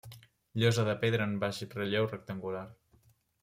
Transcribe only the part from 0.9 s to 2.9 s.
pedra en baix relleu rectangular.